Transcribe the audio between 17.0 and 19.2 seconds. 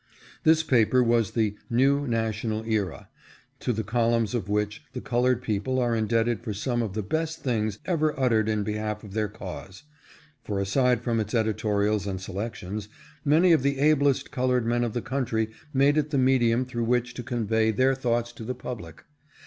to convey their thoughts to the public.